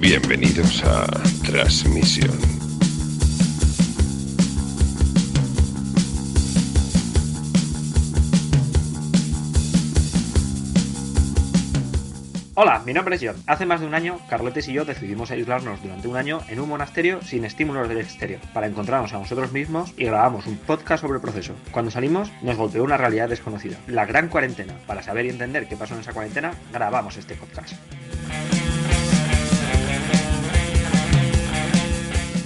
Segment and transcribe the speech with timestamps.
[0.00, 1.06] Bienvenidos a
[1.44, 2.30] Transmisión.
[12.54, 13.34] Hola, mi nombre es John.
[13.46, 16.68] Hace más de un año, Carletes y yo decidimos aislarnos durante un año en un
[16.68, 21.16] monasterio sin estímulos del exterior, para encontrarnos a nosotros mismos y grabamos un podcast sobre
[21.16, 21.54] el proceso.
[21.72, 24.74] Cuando salimos, nos golpeó una realidad desconocida, la gran cuarentena.
[24.86, 27.74] Para saber y entender qué pasó en esa cuarentena, grabamos este podcast.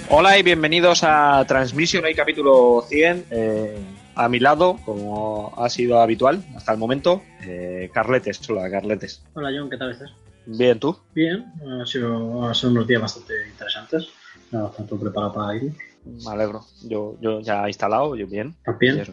[0.09, 3.25] Hola y bienvenidos a Transmission, hoy capítulo 100.
[3.31, 3.77] Eh,
[4.15, 8.47] a mi lado, como ha sido habitual hasta el momento, eh, Carletes.
[8.49, 9.23] Hola, Carletes.
[9.33, 10.11] Hola John, ¿qué tal estás?
[10.45, 10.97] Bien, ¿tú?
[11.13, 11.45] Bien,
[11.81, 14.07] ha sido, han sido unos días bastante interesantes.
[14.51, 15.73] Nada, bastante preparado para ir.
[16.05, 16.65] Me alegro.
[16.83, 18.55] Yo, yo ya he instalado, yo bien.
[18.59, 19.03] ¿Estás bien?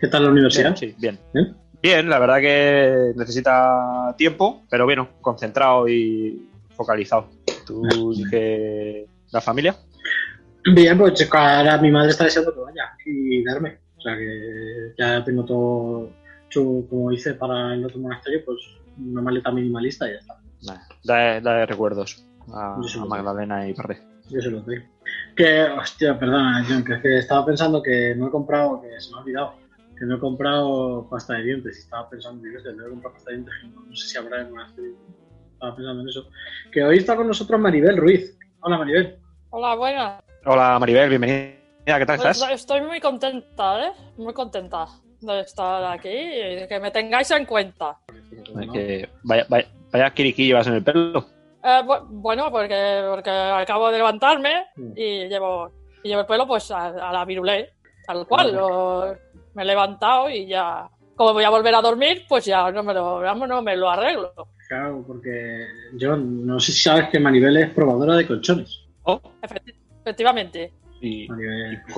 [0.00, 0.74] ¿Qué tal la universidad?
[0.74, 1.18] Bien, sí, bien.
[1.32, 1.56] ¿Bien?
[1.82, 7.28] Bien, la verdad que necesita tiempo, pero bueno, concentrado y focalizado.
[7.66, 9.76] ¿Tú que la familia?
[10.64, 13.78] Bien, pues ahora mi madre está deseando que vaya y darme.
[13.96, 16.10] O sea que ya tengo todo
[16.46, 18.58] hecho como hice para el otro monasterio, pues
[18.98, 20.40] una maleta minimalista y ya está.
[20.62, 24.02] Nah, da, da recuerdos a, Yo se a lo Magdalena y Parre.
[24.28, 24.82] Yo se lo doy.
[25.34, 29.10] Que, hostia, perdona, John, que es que estaba pensando que no he comprado, que se
[29.10, 29.54] me ha olvidado,
[29.98, 31.76] que no he comprado pasta de dientes.
[31.78, 34.42] Y estaba pensando, digo, no he comprado pasta de dientes, no, no sé si habrá
[34.42, 34.96] en monasterio.
[35.52, 36.30] Estaba pensando en eso.
[36.70, 38.38] Que hoy está con nosotros Maribel Ruiz.
[38.60, 39.18] Hola, Maribel.
[39.50, 40.29] Hola, buenas.
[40.44, 41.54] Hola Maribel, bienvenida.
[41.84, 42.48] ¿Qué tal estás?
[42.50, 43.92] Estoy muy contenta, ¿eh?
[44.16, 44.86] Muy contenta
[45.20, 47.98] de estar aquí y de que me tengáis en cuenta.
[48.72, 51.26] Que vaya, vaya, vaya kiriqui llevas en el pelo.
[51.62, 54.92] Eh, bu- bueno, porque, porque acabo de levantarme Mm.
[54.96, 55.70] y llevo,
[56.02, 57.70] y llevo el pelo pues a, a la virulé,
[58.06, 58.50] tal cual.
[58.50, 58.52] Ah.
[58.52, 59.16] lo-
[59.52, 62.94] me he levantado y ya, como voy a volver a dormir, pues ya no me
[62.94, 64.32] lo, no me lo arreglo.
[64.68, 65.66] Claro, porque
[66.00, 68.84] John, no sé si sabes que Maribel es probadora de colchones.
[69.02, 70.72] Oh, Efecti- efectivamente.
[71.00, 71.26] ¿Y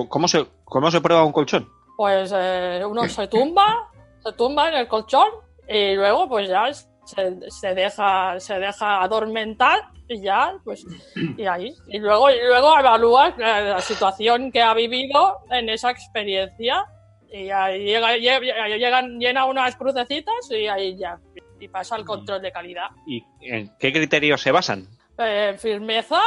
[0.09, 1.69] cómo se, cómo se prueba un colchón?
[1.97, 3.89] Pues eh, uno se tumba,
[4.23, 5.29] se tumba en el colchón
[5.69, 10.85] y luego pues ya se, se deja se deja adormentar y ya pues
[11.37, 15.91] y ahí y luego y luego evalúa eh, la situación que ha vivido en esa
[15.91, 16.85] experiencia
[17.33, 21.19] y ahí llega, lle- llegan llena unas crucecitas y ahí ya
[21.59, 24.87] y pasa el control de calidad ¿Y en qué criterios se basan?
[25.19, 26.21] en firmeza,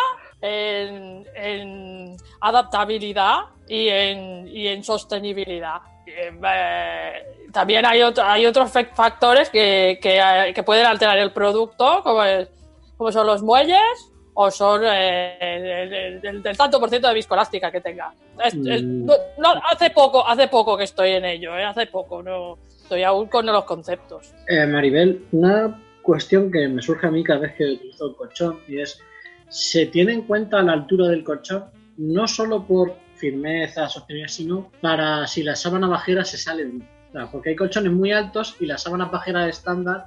[0.45, 5.78] en, en adaptabilidad y en, y en sostenibilidad.
[6.07, 6.31] Eh,
[7.51, 12.01] también hay, otro- hay otros fac- factores que, que, eh, que pueden alterar el producto,
[12.03, 12.50] como, es-
[12.97, 17.13] como son los muelles o son eh, el, el- el- el tanto por ciento de
[17.16, 18.13] viscoelástica que tenga.
[18.44, 19.05] Es- es- Mm.
[19.05, 23.03] no- no, hace poco, hace poco que estoy en ello, eh, hace poco, no estoy
[23.03, 24.34] aún con los conceptos.
[24.47, 28.59] Eh, Maribel, una cuestión que me surge a mí cada vez que utilizo el colchón
[28.67, 29.01] y es,
[29.50, 31.66] ¿se tiene en cuenta la altura del colchón
[31.97, 36.69] no solo por firmeza, sostenibilidad, sino para si la sábana bajera se sale
[37.13, 40.05] sea, porque hay colchones muy altos y la sábana bajera estándar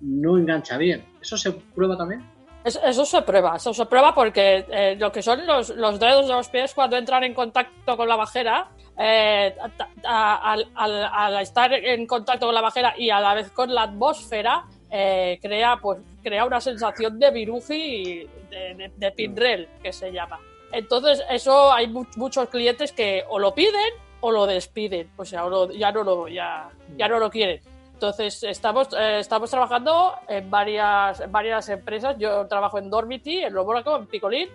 [0.00, 1.04] no engancha bien.
[1.20, 2.28] ¿Eso se prueba también?
[2.64, 5.68] Es- Eso se prueba, eso se prueba porque eh, lo que son los,
[6.00, 9.54] dedos de los pies cuando entran en contacto con la bajera, eh,
[10.02, 14.64] al- al estar en contacto con la bajera y a la vez con la atmósfera,
[14.90, 20.10] eh, crea, pues, crea una sensación de viruji y de, de, de pinrel, que se
[20.12, 20.38] llama.
[20.72, 25.44] Entonces, eso hay mu- muchos clientes que o lo piden o lo despiden, o sea,
[25.46, 27.60] o lo- ya, no lo, ya, ya no lo quieren.
[27.94, 32.16] Entonces, estamos, eh, estamos trabajando en varias, en varias empresas.
[32.18, 34.48] Yo trabajo en Dormity, en Lobóraco, en Picolín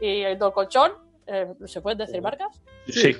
[0.00, 0.92] y en Dolcolchón.
[1.26, 2.60] Eh, ¿Se pueden decir marcas?
[2.86, 3.16] Sí.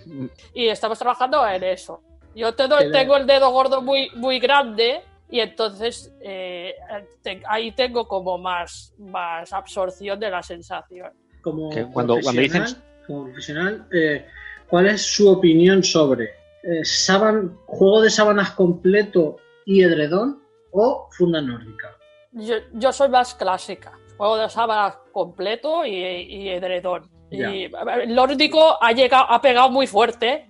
[0.52, 2.02] Y estamos trabajando en eso.
[2.34, 5.02] Yo te doy- Qué tengo el dedo gordo muy, muy grande
[5.32, 6.74] y entonces eh,
[7.22, 11.10] te- ahí tengo como más, más absorción de la sensación.
[11.42, 14.26] Como cuando- cuando profesional, dicen- como profesional, eh,
[14.68, 16.24] ¿cuál es su opinión sobre
[16.64, 20.40] eh, sában- juego de sábanas completo y edredón
[20.70, 21.96] o funda nórdica?
[22.32, 23.92] Yo, yo soy más clásica.
[24.16, 27.10] Juego de sábanas completo y, y edredón.
[27.30, 27.50] Ya.
[27.50, 27.64] Y
[28.02, 30.46] el nórdico ha, llegado, ha pegado muy fuerte,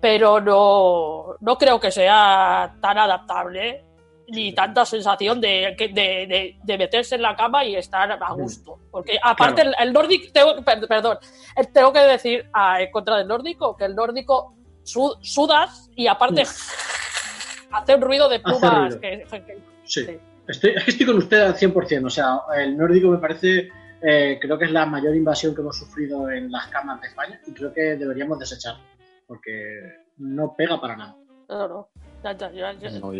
[0.00, 3.84] pero no, no creo que sea tan adaptable.
[4.32, 8.78] Ni tanta sensación de, de, de- de meterse en la cama y estar a gusto.
[8.90, 9.76] Porque aparte Claro.
[9.78, 11.18] el, el nórdico, tengo, per- perdón,
[11.56, 16.06] eh, tengo que decir ah, en contra del nórdico que el nórdico su- sudas y
[16.06, 16.42] aparte
[17.72, 18.94] hace un ruido de plumas.
[18.94, 19.00] ruido.
[19.00, 20.04] que- que- Sí.
[20.06, 20.18] Sí.
[20.48, 22.06] Estoy, es que estoy con usted al 100%.
[22.06, 23.68] O sea, el nórdico me parece,
[24.02, 27.40] eh, creo que es la mayor invasión que hemos sufrido en las camas de España
[27.46, 28.80] y creo que deberíamos desecharlo
[29.26, 29.78] porque
[30.18, 31.16] no pega para nada.
[31.48, 31.88] no, no,
[32.24, 33.12] ya- ya- ya- ya- No,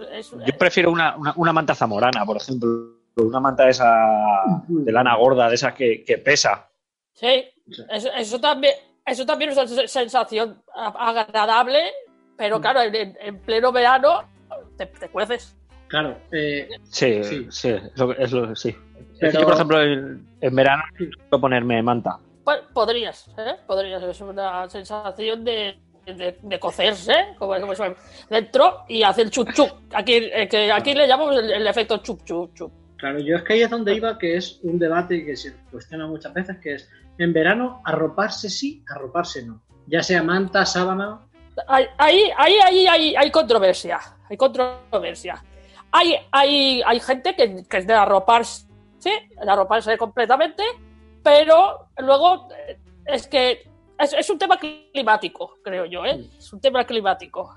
[0.00, 2.68] yo- es- Yo prefiero una, una, una manta zamorana, por ejemplo.
[3.16, 6.68] Una manta de esa de lana gorda, de esas que, que pesa.
[7.14, 7.44] Sí,
[7.90, 8.74] eso, eso también,
[9.04, 11.80] eso también es una se- sensación agradable,
[12.36, 14.22] pero claro, en, en- en pleno verano
[14.76, 15.56] te, te cueces.
[15.88, 17.46] Claro, eh, Sí, Sí.
[17.50, 18.68] sí, es lo, que- es lo- sí.
[18.68, 22.18] Es que Pero- yo, por ejemplo, en, en verano quiero ponerme manta.
[22.44, 23.56] Pues podrías, ¿eh?
[23.66, 25.76] Podrías, es una sensación de,
[26.16, 27.96] de, de cocerse, como, como se-
[28.30, 29.70] dentro, y hacer chup chup.
[29.94, 32.72] Aquí, eh, que aquí le llamamos el, el efecto chup chup chup.
[32.96, 36.06] claro, yo es que ahí es donde iba, que es un debate que se cuestiona
[36.06, 39.60] muchas veces, que es en verano arroparse sí, arroparse no.
[39.86, 41.20] Ya sea manta, sábana,
[41.66, 43.98] Ahí, ahí, ahí, ahí, hay controversia.
[44.30, 45.42] Hay controversia.
[45.90, 48.64] Hay, hay, hay gente que, que es de arroparse,
[49.02, 50.62] de arroparse completamente,
[51.22, 53.67] pero luego eh, es que
[53.98, 56.24] es, es un tema climático, creo yo, ¿eh?
[56.38, 57.54] Es un tema climático.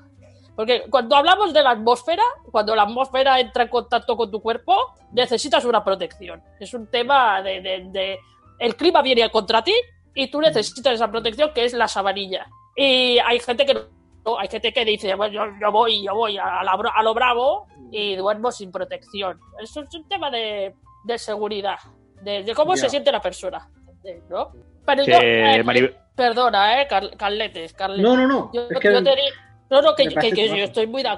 [0.56, 4.76] Porque cuando hablamos de la atmósfera, cuando la atmósfera entra en contacto con tu cuerpo,
[5.14, 6.42] necesitas una protección.
[6.60, 8.20] Es un tema de, de- de-
[8.60, 9.74] el clima viene contra ti
[10.14, 12.48] y tú necesitas esa protección que es la sabanilla.
[12.76, 16.38] Y hay gente que no, hay gente que dice, bueno, yo, yo voy, yo voy
[16.38, 19.40] a, la a lo bravo y duermo sin protección.
[19.60, 21.80] Eso es un tema de, de seguridad,
[22.22, 22.82] de, de cómo Ya.
[22.82, 23.68] se siente la persona.
[24.30, 24.52] ¿no?
[24.86, 28.04] Pero Que, yo, eh, Maribel- perdona, eh, Car- Carletes, Carletes.
[28.04, 28.52] No, no, no.
[28.54, 29.12] Yo, es que yo te
[29.70, 31.10] no, no, que, que- que yo estoy muy de,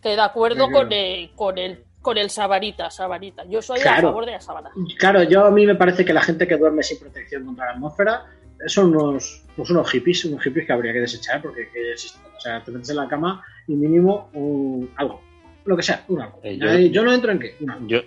[0.00, 3.44] que de acuerdo Sí, con, el, con, el, con el sabanita, sabanita.
[3.46, 4.70] Yo soy a favor de la sabana.
[4.98, 7.72] Claro, yo a mí me parece que la gente que duerme sin protección contra la
[7.72, 8.26] atmósfera
[8.66, 12.22] son unos, pues unos hippies, unos hippies que habría que desechar porque que existen.
[12.36, 15.20] O sea, te metes en la cama y mínimo un, algo,
[15.64, 16.38] lo que sea, un algo.
[16.44, 17.86] Eh, yo- Ahí- yo, no entro en qué, un algo.
[17.88, 18.00] Yo,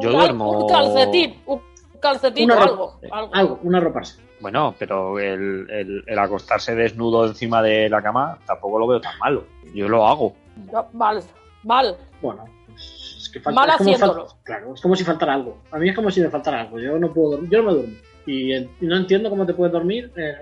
[0.00, 0.64] yo duermo.
[0.64, 1.60] Un calcetín, un
[2.00, 3.00] calcetín Una o algo.
[3.12, 3.34] algo.
[3.34, 4.20] Algo, una roparse.
[4.40, 9.18] Bueno, pero el, el- el acostarse desnudo encima de la cama tampoco lo veo tan
[9.18, 9.44] malo.
[9.74, 10.34] Yo lo hago.
[10.72, 11.22] No, mal,
[11.64, 11.96] mal.
[12.22, 12.44] Bueno,
[12.76, 13.60] es que falta.
[13.60, 14.26] Mal es como haciéndolo.
[14.28, 15.58] fal- claro, es como si faltara algo.
[15.72, 16.78] A mí es como si me faltara algo.
[16.78, 17.94] Yo no puedo dormir, yo no me duermo.
[18.26, 20.12] Y, en- y no entiendo cómo te puedes dormir.
[20.16, 20.34] eh,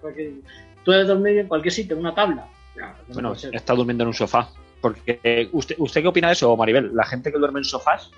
[0.00, 0.40] porque
[0.84, 2.46] tú puedes dormir en cualquier sitio, en una tabla.
[2.74, 4.48] Claro, no Bueno, está durmiendo en un sofá.
[4.80, 6.94] Porque, eh, ¿usted, ¿Usted qué opina de eso, Maribel?
[6.94, 8.10] ¿La gente que duerme en sofás?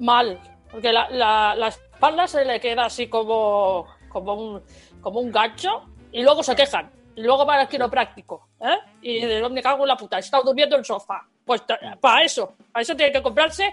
[0.00, 0.38] Mal.
[0.70, 4.62] Porque la, la, la espalda se le queda así como, como, un,
[5.00, 6.90] como un gancho y luego se quejan.
[7.16, 8.48] Y luego van al quiropráctico.
[8.60, 8.78] ¿eh?
[9.02, 11.26] Y "No, me cago en la puta, he estado durmiendo en el sofá.
[11.44, 11.62] Pues
[12.00, 13.72] para eso, para eso tiene que comprarse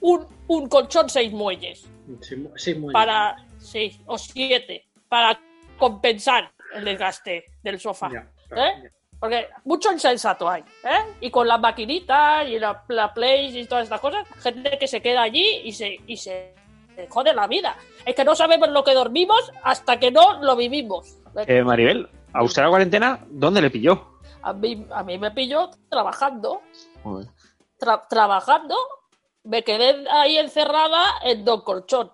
[0.00, 1.86] un, un colchón seis muelles.
[2.20, 5.38] Sí, mu- sí, muy Para, sí, o siete, para
[5.78, 8.10] compensar el desgaste del sofá.
[8.12, 8.90] Ya, ¿Eh?
[9.20, 11.14] Porque mucho insensato hay, ¿eh?
[11.20, 15.00] Y con la maquinita y la, la Play y todas estas cosas, gente que se
[15.00, 16.52] queda allí y se, y se
[16.94, 17.76] se jode la vida.
[18.04, 21.16] Es que no sabemos lo que dormimos hasta que no lo vivimos.
[21.46, 24.18] Eh, Maribel, ¿a usted la cuarentena dónde le pilló?
[24.42, 26.62] A mí, a mí me pilló trabajando,
[27.78, 28.76] tra- trabajando,
[29.44, 32.10] me quedé ahí encerrada en Don Colchón.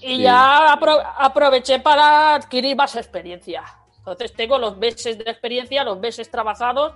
[0.00, 0.22] Y Sí.
[0.22, 3.64] ya apro- aproveché para adquirir más experiencia.
[3.98, 6.92] Entonces tengo los meses de experiencia, los meses trabajados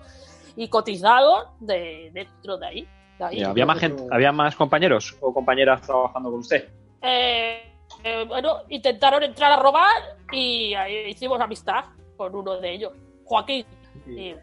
[0.57, 2.89] y cotizados de, dentro de ahí.
[3.23, 3.39] Ahí.
[3.41, 6.69] ¿Y ¿Había más gente, había más compañeros o compañeras trabajando con usted?
[7.01, 7.63] Eh,
[8.05, 10.03] eh, bueno, intentaron entrar a robar
[10.33, 11.85] y ahí hicimos amistad
[12.17, 12.93] con uno de ellos,
[13.25, 13.65] Joaquín.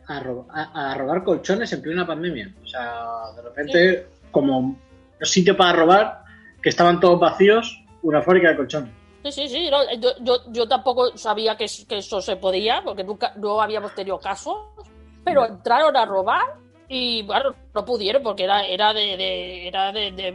[0.08, 2.54] A, ro- a- a robar colchones en plena pandemia.
[2.64, 3.04] O sea,
[3.36, 4.80] de repente, como un
[5.22, 6.24] sitio para robar,
[6.62, 8.92] que estaban todos vacíos, una fábrica de colchones.
[9.24, 9.70] Sí, sí, sí.
[9.70, 13.94] no, yo, yo, yo tampoco sabía que, que eso se podía, porque nunca no habíamos
[13.94, 14.56] tenido casos.
[15.26, 16.46] Pero entraron a robar
[16.89, 20.31] y, bueno, no pudieron porque era, era de, de- era de, de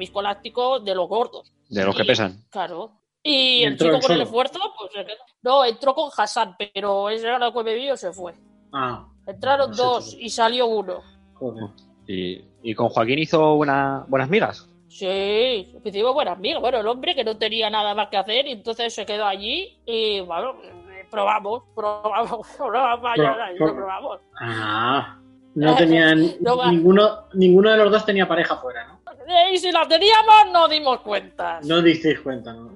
[0.84, 1.52] de los gordos.
[1.68, 2.44] De los que pesan.
[2.50, 2.92] Claro.
[3.23, 5.18] Y el Entró chico con el esfuerzo, pues se quedó.
[5.42, 8.34] No, entró con Hassan, pero ese era lo que me vio y se fue.
[8.73, 10.16] Ah, Entraron No sé, dos tú.
[10.20, 11.00] y salió uno.
[11.34, 11.70] joder.
[12.06, 14.68] ¿Y, y con Joaquín hizo buena- buenas migas?
[14.88, 16.61] Sí, hicimos buenas amigas.
[16.61, 19.80] Bueno, el hombre que no tenía nada más que hacer y entonces se quedó allí
[19.87, 24.20] y, bueno, eh, probamos, probamos, probamos, y Pro- lo probamos.
[24.40, 25.18] Ah,
[25.54, 26.32] no tenían.
[26.40, 29.00] No ninguno, ninguno de los dos tenía pareja fuera, ¿no?
[29.26, 31.61] Eh, Y si la teníamos, no dimos cuenta.
[31.64, 32.73] No disteis cuenta, ¿no?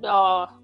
[0.00, 0.60] No.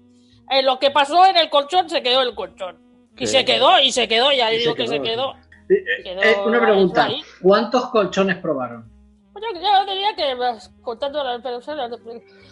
[0.49, 2.77] Eh, lo que pasó en el colchón se quedó el colchón.
[3.17, 5.33] Y se quedó, y se quedó, ya Y digo que se quedó.
[5.69, 7.21] Eh, eh, Quedó eh, una pregunta: ahí.
[7.41, 8.89] ¿cuántos colchones probaron?
[9.35, 11.89] Yo, yo diría que pues, contando las personas,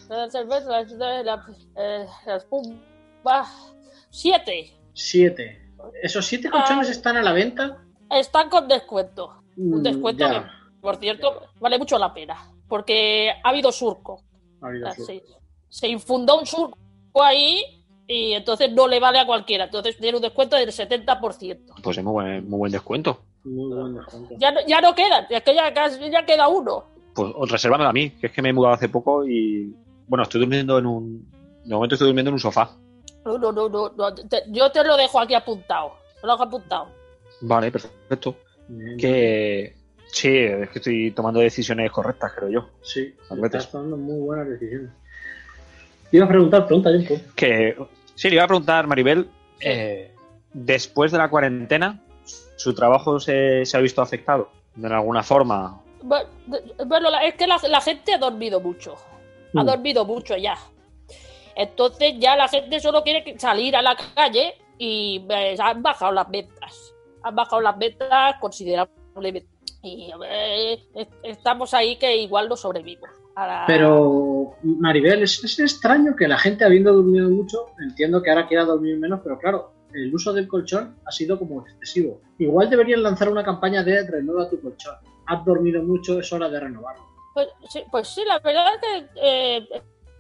[0.10, 0.92] las cervezas, las,
[1.24, 1.40] las,
[1.78, 3.76] eh, las pumas,
[4.10, 4.74] siete.
[4.94, 5.62] Siete.
[6.02, 7.83] ¿Esos siete colchones están a la venta?
[8.20, 9.42] Están con descuento.
[9.58, 10.32] Un Mm, descuento ya.
[10.44, 10.48] que,
[10.82, 12.38] por cierto, vale mucho la pena.
[12.68, 14.22] Porque ha habido surco.
[14.62, 15.14] Ha habido Ah, surco.
[15.70, 16.78] Se infundó un surco
[17.24, 17.62] ahí
[18.08, 19.66] y entonces no le vale a cualquiera.
[19.66, 21.74] Entonces tiene un descuento del 70%.
[21.84, 23.20] Pues es muy buen, muy buen descuento.
[23.44, 24.36] Muy buen descuento.
[24.38, 26.86] Ya no, ya no quedan, es que ya, casi- ya queda uno.
[27.16, 29.76] Pues o resérvamelo a mí, que es que me he mudado hace poco y.
[30.08, 31.32] Bueno, estoy durmiendo en un.
[31.64, 32.72] De momento estoy durmiendo en un sofá.
[33.26, 35.94] No, no, no, no, no, te- yo te lo dejo aquí apuntado.
[36.20, 36.88] Te lo dejo apuntado.
[37.42, 38.36] Vale, perfecto.
[38.98, 39.76] Que.
[40.08, 42.70] Sí, es que estoy tomando decisiones correctas, creo yo.
[42.84, 44.92] Sí, estás tomando muy buenas decisiones.
[46.12, 47.16] Te iba a preguntar, pregunta, tiempo.
[47.36, 47.76] Que.
[48.16, 49.28] Sí, le iba a preguntar, Maribel.
[49.60, 50.12] eh,
[50.54, 52.00] después de la cuarentena,
[52.58, 54.52] ¿su trabajo se, se ha visto afectado?
[54.76, 55.82] De alguna forma.
[56.04, 58.96] Bueno, la- es que la, la gente ha dormido mucho.
[59.56, 59.66] Ha Mm.
[59.66, 60.58] dormido mucho ya.
[61.56, 66.30] Entonces ya la gente solo quiere salir a la calle y eh, han bajado las
[66.30, 66.83] ventas.
[67.24, 69.48] Han bajado las ventas considerablemente.
[69.82, 73.10] Y eh, es- estamos ahí que igual no sobrevivimos.
[73.68, 78.64] Pero, Maribel, es, es extraño que la gente, habiendo dormido mucho, entiendo que ahora quiera
[78.66, 82.22] dormir menos, pero claro, el uso del colchón ha sido como excesivo.
[82.38, 84.96] Igual deberían lanzar una campaña de renueva tu colchón.
[85.26, 87.04] Has dormido mucho, es hora de renovarlo.
[87.34, 89.68] Pues sí, pues sí, la verdad es que eh,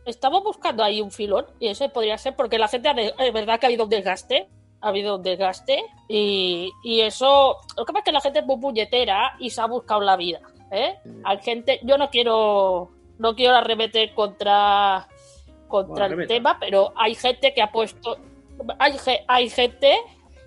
[0.05, 3.59] estamos buscando ahí un filón y ese podría ser porque la gente, de- es verdad
[3.59, 4.47] que ha habido un desgaste,
[4.83, 8.45] ha habido un desgaste y, y eso, lo que pasa es que la gente es
[8.45, 10.99] muy puñetera y se ha buscado la vida, ¿eh?
[11.23, 15.07] Hay gente, yo no quiero, no quiero arremeter contra,
[15.69, 18.17] contra Bueno, el tema, pero hay gente que ha puesto,
[18.77, 19.95] hay, ge- hay gente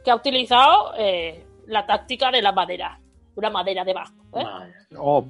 [0.04, 3.00] que ha utilizado eh, la táctica de la madera,
[3.34, 4.44] una madera debajo, ¿eh?
[4.98, 5.24] Oh,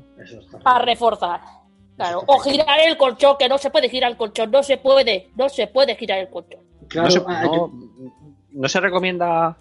[0.62, 1.40] para reforzar.
[1.96, 5.30] Claro, o girar el colchón, que no se puede girar el colchón, no se puede,
[5.34, 6.60] no se puede girar el colchón.
[6.88, 7.70] Claro, no, se, ah, no-
[8.56, 9.56] no se recomienda.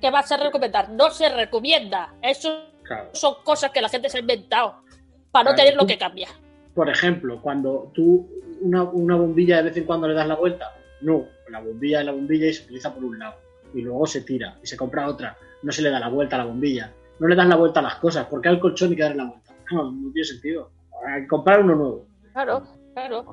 [0.00, 0.90] ¿Qué vas a recomendar?
[0.90, 2.14] No se recomienda.
[2.20, 3.10] Eso claro.
[3.12, 4.76] son cosas que la gente se ha inventado
[5.30, 6.30] para no Claro, tener lo tú- que cambiar.
[6.74, 8.28] Por ejemplo, cuando tú
[8.60, 12.06] una, una bombilla de vez en cuando le das la vuelta, no, la bombilla es
[12.06, 13.36] la bombilla y se utiliza por un lado.
[13.72, 15.36] Y luego se tira y se compra otra.
[15.62, 16.92] No se le da la vuelta a la bombilla.
[17.20, 18.26] No le das la vuelta a las cosas.
[18.26, 19.52] porque al colchón y que darle la vuelta?
[19.70, 20.70] No, no tiene sentido.
[21.06, 22.06] Hay que comprar uno nuevo.
[22.32, 23.24] Claro, claro.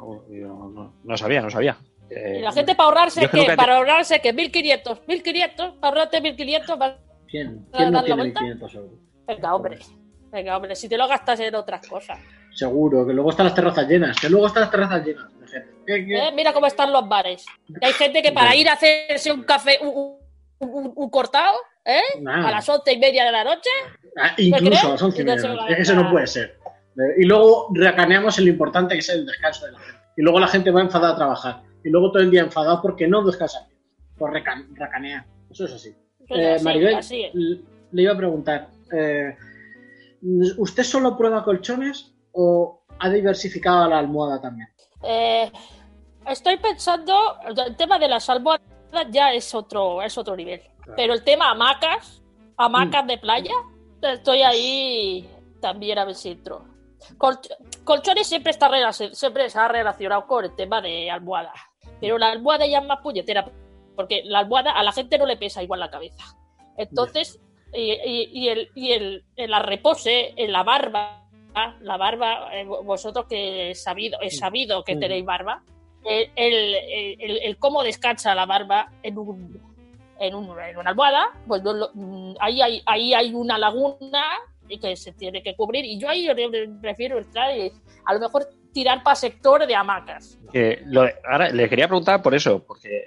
[1.04, 1.78] No sabía, no sabía.
[2.13, 6.77] Eh, Y la gente para ahorrarse, que Para ahorrarse, que 1500, 1500, para ahorrarte 1500,
[6.77, 6.96] vas-
[7.27, 8.41] ¿Quién, ¿Le ¿quién no das la tiene vuelta?
[8.41, 9.00] 1500 euros?
[9.27, 9.80] venga, hombre.
[10.32, 12.20] Venga, hombre, si te lo gastas en otras cosas.
[12.53, 14.20] Seguro, que luego están las terrazas llenas.
[14.20, 15.70] Que luego están las terrazas llenas de gente.
[15.88, 16.18] ¿Qué- qué?
[16.27, 16.32] ¿Eh?
[16.34, 17.46] Mira cómo están los bares.
[17.80, 19.88] Que hay gente que para ir a hacerse un café, un,
[20.60, 22.01] un- un- un cortado, ¿eh?
[22.27, 23.70] A las once y media de la noche,
[24.18, 25.77] Ah, incluso a las once y no media.
[25.77, 26.58] eso no puede ser.
[26.98, 30.00] Eh, Y luego recaneamos en lo importante que es el descanso de la gente.
[30.18, 31.62] Y luego la gente va enfadada a trabajar.
[31.83, 33.79] Y luego todo el día enfadado porque no descansa bien.
[34.17, 35.25] Por reca- recanear.
[35.50, 35.95] Eso es así.
[36.29, 37.33] Eh, Maribel, así es.
[37.35, 37.61] l-
[37.91, 38.69] le iba a preguntar.
[38.93, 39.35] eh,
[40.57, 44.69] ¿Usted solo prueba colchones o ha diversificado la almohada también?
[45.03, 45.51] Eh,
[46.27, 47.17] estoy pensando,
[47.67, 48.61] el tema de las almohadas
[49.09, 50.61] ya es otro, es otro nivel.
[50.95, 52.53] Pero el tema hamacas, Mm.
[52.57, 53.53] hamacas de playa,
[54.01, 55.27] estoy ahí
[55.59, 56.65] también a ver si entro.
[57.17, 58.69] Colch- colchones siempre está
[59.13, 61.51] siempre se ha relacionado con el tema de almohada.
[62.01, 63.50] Pero la almohada ya es más puñetera,
[63.96, 66.36] porque la almohada a la gente no le pesa igual la cabeza.
[66.77, 67.39] Entonces,
[67.74, 69.24] y, y- y el, y el,
[69.63, 71.27] repose, en la barba,
[71.81, 75.63] la barba, eh, vosotros que he sabido, he sabido que tenéis barba,
[76.03, 76.75] el, el,
[77.20, 79.72] el- el cómo descansa la barba en un
[80.20, 84.24] en, un- en una almohada, pues no lo- mm, ahí, hay, ahí hay una laguna
[84.70, 85.84] y que se tiene que cubrir.
[85.84, 86.27] Y yo ahí
[86.79, 87.72] prefiero entrar y
[88.05, 90.38] a lo mejor tirar para sector de hamacas.
[90.86, 93.04] lo de- ahora le quería preguntar por eso, porque eh,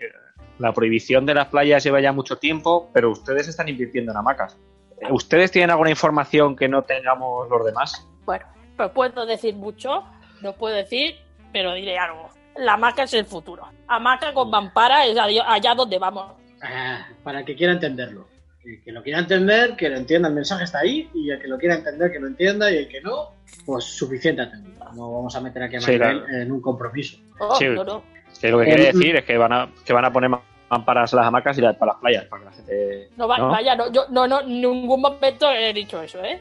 [0.58, 4.58] la prohibición de las playas lleva ya mucho tiempo, pero ustedes están invirtiendo en hamacas.
[5.00, 8.08] Eh, ¿Ustedes tienen alguna información que no tengamos los demás?
[8.24, 10.04] Bueno, pues puedo decir mucho,
[10.42, 11.16] no puedo decir,
[11.52, 12.28] pero diré algo.
[12.56, 13.66] La hamaca es el futuro.
[13.88, 16.32] Hamaca con mampara es allá donde vamos.
[16.62, 18.26] Ah, para el que quiera entenderlo.
[18.64, 21.48] El que lo quiera entender, que lo entienda, el mensaje está ahí, y el que
[21.48, 23.30] lo quiera entender, que lo entienda, y el que no,
[23.66, 24.84] pues suficiente atendido.
[24.94, 26.26] No vamos a meter aquí a Sí, claro.
[26.28, 27.18] en un compromiso.
[27.40, 27.66] Oh, Sí.
[27.66, 28.02] no, no.
[28.40, 30.30] Que lo que quiere Eh, decir es que van a, que van a poner
[30.70, 33.08] mamparas a las hamacas y las, para las playas, para que la gente...
[33.16, 33.48] No, va- ¿no?
[33.48, 36.40] vaya, no, yo no, no, en ningún momento he dicho eso, ¿eh?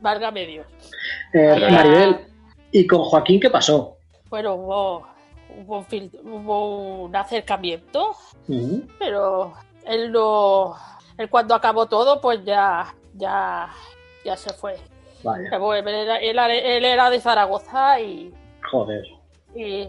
[0.00, 0.66] Válgame Dios.
[1.32, 1.70] Eh, Vaya.
[1.70, 2.16] Maribel,
[2.72, 3.96] ¿y con Joaquín qué pasó?
[4.28, 5.06] Bueno, hubo,
[5.64, 8.16] hubo, un hubo un acercamiento,
[8.98, 9.54] pero
[9.86, 10.74] él no.
[11.20, 12.94] Él cuando acabó todo, pues ya.
[13.14, 13.68] ya.
[14.24, 14.76] ya se fue.
[15.22, 18.32] Vaya, él, era, él era- él era de Zaragoza y,
[18.70, 19.04] joder.
[19.54, 19.86] y,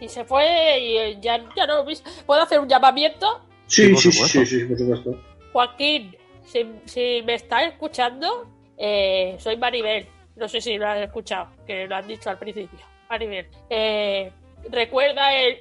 [0.00, 1.98] y se fue y eh, ya, ya no lo vi.
[2.24, 3.42] ¿Puedo hacer un llamamiento?
[3.66, 4.46] Sí, Sí, por sí, sí, supuesto.
[4.46, 5.20] sí, sí, por supuesto.
[5.52, 6.16] Joaquín,
[6.46, 8.46] si, si me estás escuchando,
[8.78, 10.08] eh, soy Maribel.
[10.36, 12.78] No sé si lo has escuchado, que lo has dicho al principio.
[13.10, 14.32] Maribel, eh,
[14.70, 15.58] recuerda el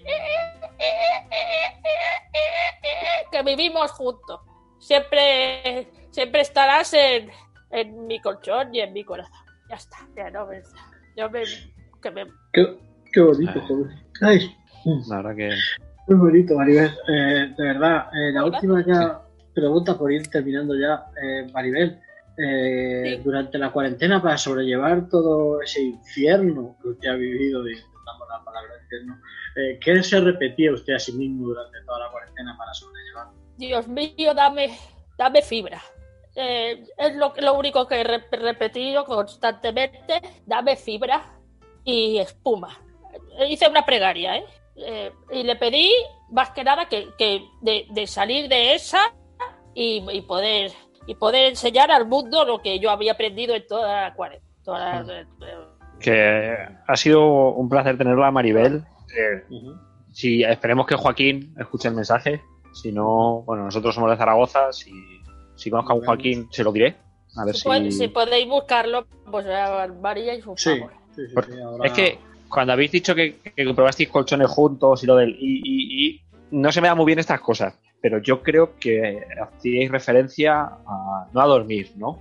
[3.32, 4.40] que vivimos juntos.
[4.84, 7.30] Siempre, siempre estarás en,
[7.72, 9.32] en mi colchón y en mi corazón.
[9.70, 10.62] Ya está, ya no me,
[11.16, 11.44] yo me,
[12.02, 12.78] que me Qué,
[13.14, 13.62] qué bonito, Ay.
[13.68, 13.88] joder.
[14.22, 14.56] Ay,
[15.08, 15.50] La verdad que.
[16.08, 16.92] muy bonito, Maribel.
[17.08, 19.22] Eh, de verdad, eh, la última ya
[19.56, 22.00] pregunta por ir terminando ya, eh, Maribel.
[22.38, 23.22] eh, Sí.
[23.24, 28.44] Durante la cuarentena, para sobrellevar todo ese infierno que usted ha vivido, y intentamos la
[28.44, 29.18] palabra infierno,
[29.56, 33.28] eh, ¿qué se repetía usted a sí mismo durante toda la cuarentena para sobrellevar?
[33.58, 34.78] Dios mío, dame,
[35.18, 35.82] dame fibra.
[36.36, 40.22] Eh, es lo, lo único que he rep- repetido constantemente.
[40.46, 41.22] Dame fibra
[41.84, 42.80] y espuma.
[43.48, 44.46] Hice una plegaria, ¿eh?
[44.76, 45.92] Eh, y le pedí
[46.32, 49.00] más que nada que, que de, de salir de esa
[49.76, 50.72] y, y poder
[51.06, 54.50] y poder enseñar al mundo lo que yo había aprendido en toda la cuarentena.
[54.64, 55.28] Toda la-
[56.00, 56.56] que
[56.88, 58.84] ha sido un placer tenerla, Maribel.
[59.16, 59.44] Eh,
[60.12, 62.42] si esperemos que Joaquín escuche el mensaje.
[62.74, 64.74] Si no, bueno, nosotros somos de Zaragoza.
[64.74, 64.92] Si,
[65.56, 66.96] si conozco a un Joaquín, se lo diré.
[67.38, 67.68] A ver si, si.
[67.70, 70.94] pod- si podéis buscarlo, pues a María y su Sí, favor.
[71.16, 75.04] sí, sí, Porque sí, ahora- Es que cuando habéis dicho que, que probasteis colchones juntos
[75.04, 78.20] y lo del y, y, y, no se me da muy bien estas cosas, pero
[78.20, 82.20] yo creo que hacíais referencia a no a dormir, ¿no?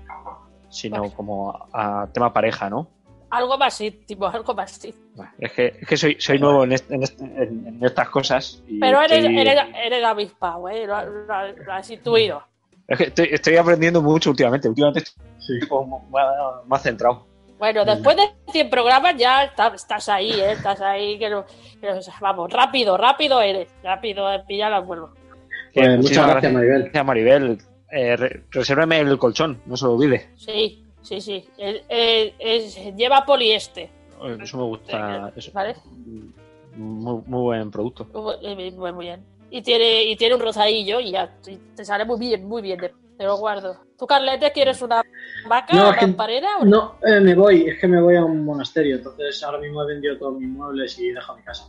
[0.70, 1.14] Sino Vale.
[1.14, 2.88] como a, a tema pareja, ¿no?
[3.32, 5.26] Algo más íntimo, algo más íntimo.
[5.38, 8.62] Es que, es que soy, soy nuevo en, este- en este- en- en estas cosas.
[8.68, 10.86] y Pero eres, estoy- eres, eres avispado, ¿eh?
[10.86, 12.42] Lo, lo- lo has intuido.
[12.88, 14.68] es que estoy, estoy aprendiendo mucho últimamente.
[14.68, 15.00] Últimamente
[15.38, 15.54] Sí.
[15.54, 16.26] estoy como más,
[16.66, 17.26] más centrado.
[17.58, 20.52] Bueno, después de 100 programas ya está- estás ahí, ¿eh?
[20.52, 21.46] Estás ahí, que no-
[21.80, 23.68] que no- vamos, rápido, rápido eres.
[23.82, 25.10] Rápido, eh, pilla la vuelvo.
[25.72, 26.82] Que Pues muchas gracias, Maribel.
[26.82, 27.58] Gracias, Maribel.
[27.90, 30.28] Eh, re- resérveme el colchón, no se lo olvide.
[30.36, 31.48] Sí, sí, sí.
[31.58, 33.90] El- el- es- lleva poliéster,
[34.40, 35.32] Eso me gusta.
[35.36, 35.50] Eso.
[35.52, 35.74] ¿vale?
[36.76, 38.06] Muy, muy buen producto.
[38.14, 39.24] Muy, muy- muy bien.
[39.50, 42.78] Y tiene, y tiene un rosadillo y ya y te sale muy bien, muy bien.
[42.80, 43.76] Te, lo guardo.
[43.98, 45.02] ¿Tú, Carlete, quieres una
[45.46, 46.48] vaca, No, una es que- lamparera?
[46.60, 49.82] o No, eh, me voy, es que me voy a un monasterio, entonces ahora mismo
[49.82, 51.68] he vendido todos mis muebles y dejo mi casa.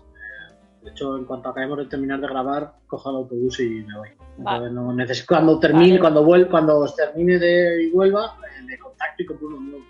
[0.84, 4.10] De hecho, en cuanto acabemos de terminar de grabar, cojo el autobús y me voy.
[4.38, 4.68] Vale.
[4.68, 6.00] Entonces, no necesito, cuando termine, Vale.
[6.02, 9.86] cuando vuel, cuando os termine de y vuelva, eh, de contacto y compro uno nuevo.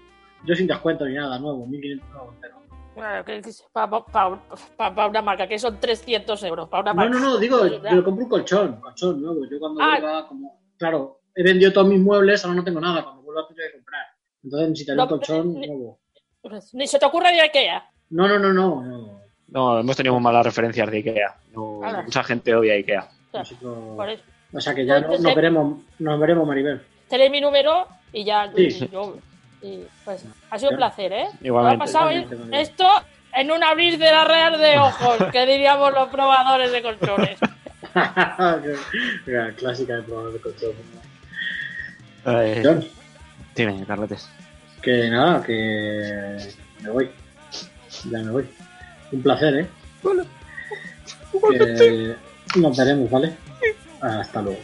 [0.45, 2.58] Yo sin descuento ni nada, nuevo, 1500 nuevo entero.
[2.95, 3.41] Bueno, que
[4.77, 6.69] para una marca, que son 300 euros.
[6.69, 7.13] Para una No, marca.
[7.19, 7.91] no, no, digo, Ya.
[7.95, 9.45] yo compro un colchón, colchón nuevo.
[9.49, 9.97] Yo cuando Ah.
[9.99, 13.65] vuelva, como, claro, he vendido todos mis muebles, ahora no tengo nada, cuando vuelva tendré
[13.71, 14.06] que comprar.
[14.43, 15.99] Entonces necesitaré No, un colchón pero- nuevo.
[16.73, 17.89] Ni se te ocurre de Ikea.
[18.12, 18.84] No, no, no, no.
[18.84, 19.12] no.
[19.54, 21.36] No, hemos tenido malas referencias de Ikea.
[21.54, 23.08] No, mucha gente odia Ikea.
[23.32, 24.24] Nosotros- Por eso.
[24.52, 26.82] O sea que ya no, nos veremos, nos veremos, Maribel.
[27.10, 28.52] Tenéis mi número y ya.
[28.56, 28.63] Sí.
[28.68, 29.18] y yo-
[29.62, 31.28] y, pues, ha sido un placer, ¿eh?
[31.42, 31.78] Igualmente.
[31.78, 32.86] Me ha pasado Igualmente, esto
[33.34, 37.38] en un abrir de la real de ojos, que diríamos los probadores de colchones.
[39.26, 40.72] La clásica de probar de colchón.
[42.26, 42.86] Eh, John,
[43.56, 44.30] dime, Carletes.
[44.82, 46.38] que nada, que
[46.82, 47.10] me voy.
[48.10, 48.50] Ya me voy.
[49.13, 49.67] Un placer, ¿eh?
[51.52, 52.15] Que
[52.60, 53.34] nos veremos, ¿vale?
[54.02, 54.60] Hasta luego.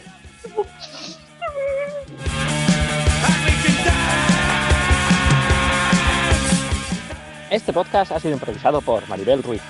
[7.48, 9.62] Este podcast ha sido improvisado por Maribel Ruiz,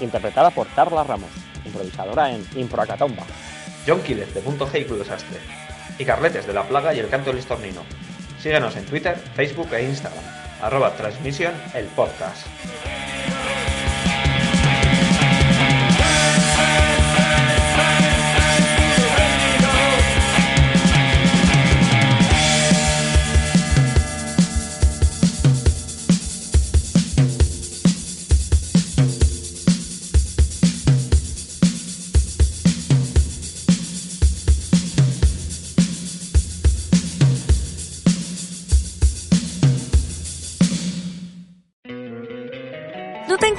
[0.00, 1.30] interpretada por Carla Ramos,
[1.64, 3.24] improvisadora en Improacatomba.
[3.86, 5.38] John Quiles de Punto G y Desastre.
[5.98, 7.82] Y Carletes de La Plaga y el Canto del Estornino.
[8.40, 10.24] Síguenos en Twitter, Facebook e Instagram.
[10.62, 12.46] Arroba Transmisión el podcast.